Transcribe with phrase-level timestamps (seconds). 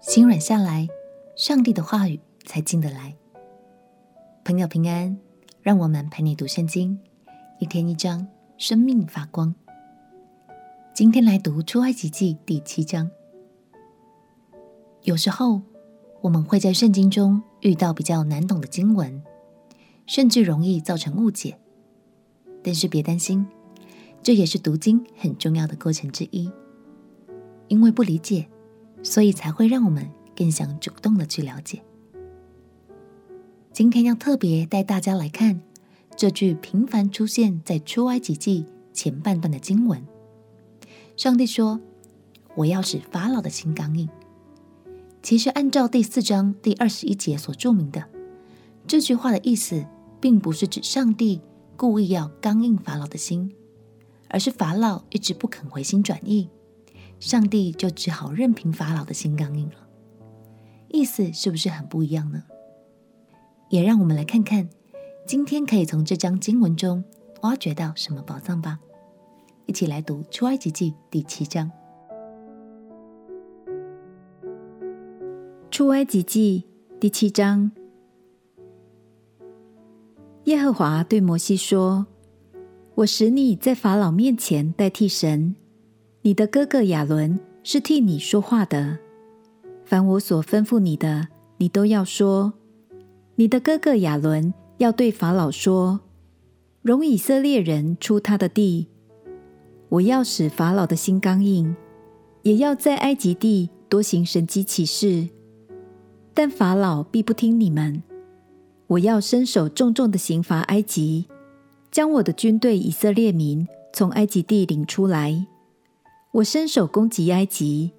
[0.00, 0.88] 心软下来，
[1.36, 3.14] 上帝的话语才进得来。
[4.42, 5.18] 朋友平安，
[5.60, 6.98] 让我们陪你读圣经，
[7.58, 8.26] 一天一章，
[8.56, 9.54] 生命发光。
[10.94, 13.10] 今天来读出埃及记第七章。
[15.02, 15.60] 有时候
[16.22, 19.22] 我们会在圣经中遇到比较难懂的经文，
[20.06, 21.58] 甚至容易造成误解。
[22.62, 23.46] 但是别担心，
[24.22, 26.50] 这也是读经很重要的过程之一，
[27.68, 28.48] 因为不理解。
[29.02, 31.82] 所以才会让我们更想主动的去了解。
[33.72, 35.60] 今天要特别带大家来看
[36.16, 40.04] 这句频繁出现在出埃及记前半段的经文。
[41.16, 41.80] 上帝说
[42.56, 44.08] ：“我要使法老的心刚硬。”
[45.22, 48.04] 其实按照第四章第二十一节所注明的，
[48.86, 49.86] 这句话的意思，
[50.20, 51.40] 并不是指上帝
[51.76, 53.54] 故意要刚硬法老的心，
[54.28, 56.48] 而是法老一直不肯回心转意。
[57.20, 59.86] 上帝就只好任凭法老的心刚硬了，
[60.88, 62.42] 意思是不是很不一样呢？
[63.68, 64.68] 也让我们来看看，
[65.26, 67.04] 今天可以从这章经文中
[67.42, 68.80] 挖掘到什么宝藏吧。
[69.66, 71.70] 一起来读出埃及记第七章。
[75.70, 76.64] 出埃及记
[76.98, 77.70] 第七章，
[80.44, 82.06] 耶和华对摩西说
[82.96, 85.54] ：“我使你在法老面前代替神。”
[86.22, 88.98] 你的哥哥亚伦是替你说话的，
[89.86, 92.52] 凡我所吩咐你的，你都要说。
[93.36, 96.00] 你的哥哥亚伦要对法老说
[96.82, 98.88] ：“容以色列人出他的地。”
[99.88, 101.74] 我要使法老的心刚硬，
[102.42, 105.26] 也要在埃及地多行神迹奇事，
[106.34, 108.02] 但法老必不听你们。
[108.88, 111.24] 我要伸手重重的刑罚埃及，
[111.90, 115.46] 将我的军队以色列民从埃及地领出来。
[116.32, 117.90] 我伸手攻击埃及，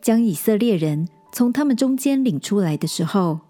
[0.00, 3.40] 将以色列人从他们中间领出来的时候，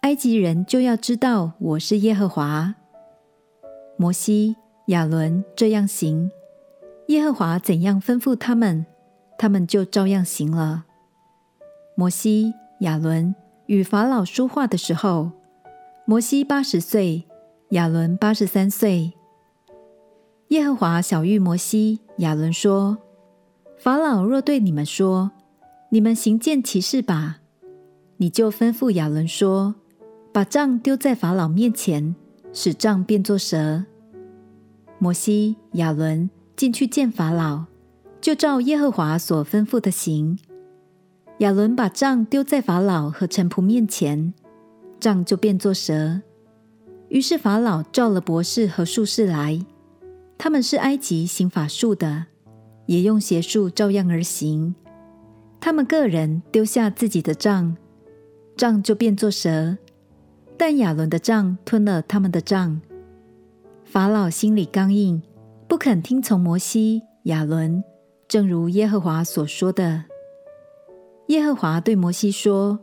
[0.00, 2.74] 埃及人就要知道我是耶和华。
[3.98, 4.56] 摩西、
[4.86, 6.30] 亚伦这样行，
[7.08, 8.86] 耶和华怎样吩咐他们，
[9.36, 10.84] 他们就照样行了。
[11.94, 13.34] 摩西、亚伦
[13.66, 15.30] 与法老说话的时候，
[16.06, 17.24] 摩西八十岁，
[17.72, 19.12] 亚伦八十三岁。
[20.48, 22.96] 耶和华晓諭摩西、亚伦说。
[23.82, 25.32] 法老若对你们说
[25.90, 27.40] ：“你们行见奇事吧。”
[28.18, 29.74] 你就吩咐亚伦说
[30.32, 32.14] ：“把杖丢在法老面前，
[32.52, 33.82] 使杖变作蛇。”
[35.00, 37.64] 摩西、亚伦进去见法老，
[38.20, 40.38] 就照耶和华所吩咐的行。
[41.38, 44.32] 亚伦把杖丢在法老和臣仆面前，
[45.00, 46.20] 杖就变作蛇。
[47.08, 49.66] 于是法老召了博士和术士来，
[50.38, 52.26] 他们是埃及行法术的。
[52.86, 54.74] 也用邪术照样而行，
[55.60, 57.76] 他们个人丢下自己的杖，
[58.56, 59.78] 杖就变作蛇，
[60.56, 62.80] 但亚伦的杖吞了他们的杖。
[63.84, 65.22] 法老心里刚硬，
[65.68, 67.84] 不肯听从摩西、亚伦，
[68.26, 70.04] 正如耶和华所说的。
[71.28, 72.80] 耶和华对摩西说：“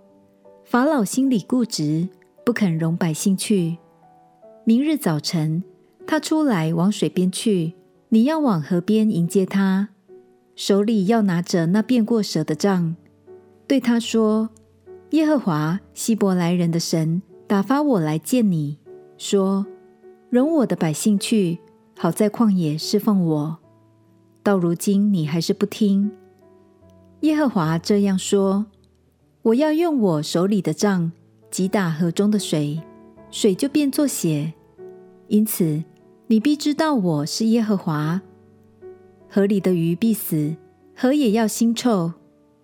[0.63, 2.07] 法老心里固执，
[2.45, 3.77] 不肯容百姓去。
[4.63, 5.63] 明日早晨，
[6.07, 7.73] 他出来往水边去。”
[8.11, 9.89] 你要往河边迎接他，
[10.55, 12.95] 手里要拿着那变过蛇的杖，
[13.67, 14.49] 对他说
[15.11, 18.79] ：“耶和华希伯来人的神打发我来见你，
[19.19, 19.63] 说：
[20.31, 21.59] 容我的百姓去，
[21.99, 23.59] 好在旷野侍奉我。
[24.41, 26.09] 到如今你还是不听。
[27.19, 28.65] 耶和华这样说：
[29.43, 31.11] 我要用我手里的杖
[31.51, 32.81] 击打河中的水，
[33.29, 34.51] 水就变作血。
[35.27, 35.83] 因此。”
[36.31, 38.21] 你必知道我是耶和华。
[39.27, 40.55] 河里的鱼必死，
[40.95, 42.13] 河也要腥臭，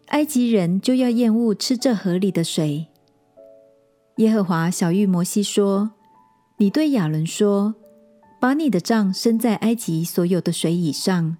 [0.09, 2.86] 埃及人就要厌恶吃这河里的水。
[4.18, 5.94] 耶和华晓諭摩西说
[6.58, 7.74] ：“你对亚伦说，
[8.40, 11.36] 把你的杖伸在埃及所有的水以上，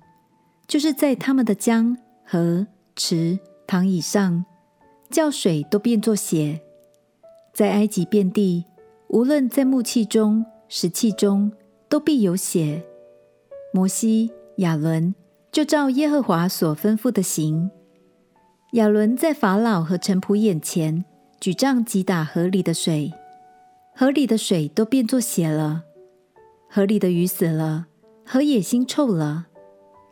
[0.68, 2.66] 就是在他们的江、河、
[2.96, 4.44] 池、塘以上，
[5.12, 6.60] 叫水都变作血。
[7.54, 8.66] 在埃及遍地，
[9.10, 11.52] 无论在木器中、石器中。”
[11.96, 12.84] 都必有血。
[13.74, 15.16] 摩西、亚伦
[15.50, 17.72] 就照耶和华所吩咐的行。
[18.74, 21.06] 亚伦在法老和臣仆眼前
[21.40, 23.14] 举杖击打河里的水，
[23.96, 25.84] 河里的水都变作血了。
[26.70, 27.88] 河里的鱼死了，
[28.26, 29.46] 河也腥臭了。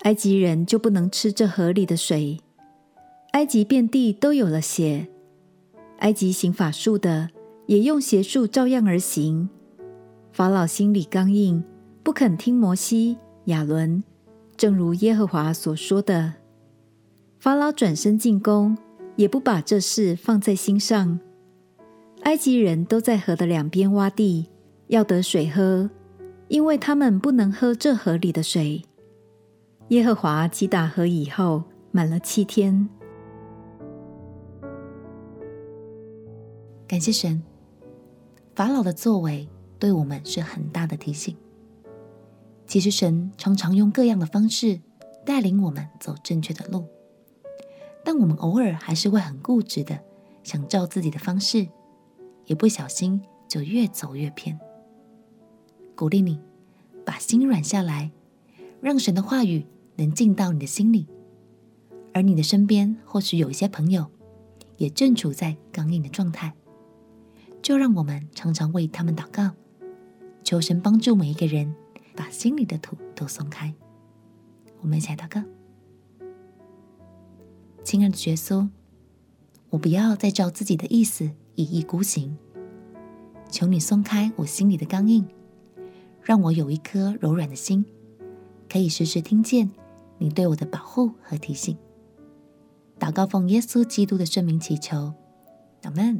[0.03, 2.39] 埃及人就不能吃这河里的水。
[3.33, 5.09] 埃及遍地都有了血。
[5.97, 7.31] 埃及行法术的
[7.65, 9.49] 也用邪术照样而行。
[10.31, 11.63] 法老心里刚硬，
[12.03, 14.03] 不肯听摩西、亚伦，
[14.57, 16.33] 正如耶和华所说的。
[17.39, 18.77] 法老转身进宫，
[19.15, 21.17] 也不把这事放在心上。
[22.23, 24.49] 埃及人都在河的两边挖地，
[24.87, 25.89] 要得水喝，
[26.49, 28.83] 因为他们不能喝这河里的水。
[29.87, 32.89] 耶和华击打河以后，满了七天。
[36.85, 37.41] 感谢神，
[38.53, 39.47] 法老的作为
[39.79, 41.33] 对我们是很大的提醒。
[42.73, 44.81] 其实神常常用各样的方式
[45.23, 46.87] 带领我们走正确的路，
[48.03, 49.99] 但我们偶尔还是会很固执的
[50.41, 51.67] 想照自己的方式。
[52.47, 54.59] 一不小心就越走越偏。
[55.93, 56.41] 鼓励你
[57.05, 58.09] 把心软下来，
[58.81, 59.67] 让神的话语
[59.97, 61.05] 能进到你的心里。
[62.11, 64.07] 而你的身边或许有一些朋友，
[64.77, 66.55] 也正处在刚硬的状态，
[67.61, 69.51] 就让我们常常为他们祷告，
[70.43, 71.75] 求神帮助每一个人
[72.15, 73.73] 把心里的土都松开。
[74.81, 75.41] 我们一起来祷告，
[77.83, 78.67] 亲爱的耶稣，
[79.69, 81.31] 我不要再照自己的意思。
[81.55, 82.35] 一意孤行，
[83.51, 85.23] 求你松开我心里的刚硬，
[86.23, 87.85] 让我有一颗柔软的心，
[88.67, 89.69] 可以时时听见
[90.17, 91.77] 你对我的保护和提醒。
[92.99, 95.13] 祷告奉耶稣基督的圣名祈求，
[95.83, 96.19] 阿门。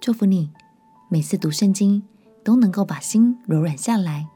[0.00, 0.50] 祝福你，
[1.10, 2.02] 每次读圣经
[2.44, 4.28] 都能够把心柔软下来，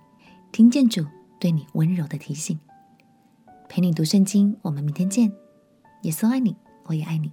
[0.53, 1.05] 听见主
[1.41, 2.59] 对你温柔的提醒。
[3.69, 5.33] 陪你读圣经，我们明天见。
[6.03, 7.33] 耶稣爱你，我也爱你。